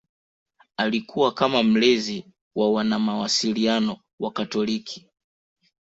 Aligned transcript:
Alikuwa 0.77 1.31
kama 1.31 1.63
mlezi 1.63 2.25
wa 2.55 2.71
wanamawasiliano 2.71 3.97
wakatoliki 4.19 5.07